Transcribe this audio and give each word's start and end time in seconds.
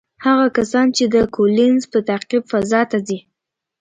هغه 0.25 0.47
کسان 0.57 0.87
چې 0.97 1.03
د 1.13 1.15
کولینز 1.35 1.83
په 1.91 1.99
تعقیب 2.09 2.43
فضا 2.51 2.81
ته 2.91 2.97
ځي، 3.07 3.19